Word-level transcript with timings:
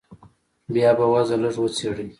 بيا 0.73 0.89
به 0.97 1.05
وضع 1.13 1.35
لږه 1.43 1.59
وڅېړې. 1.63 2.05